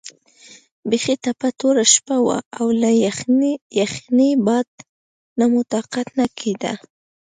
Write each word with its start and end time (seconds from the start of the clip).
بیخي 0.89 1.15
تپه 1.23 1.49
توره 1.59 1.85
شپه 1.93 2.17
وه 2.25 2.37
او 2.59 2.67
له 2.81 2.89
یخنۍ 3.85 4.31
باد 4.45 4.67
نه 5.39 5.45
مو 5.51 5.61
طاقت 5.73 6.07
نه 6.19 6.25
کېده. 6.39 6.73